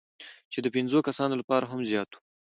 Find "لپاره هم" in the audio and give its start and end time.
1.41-1.81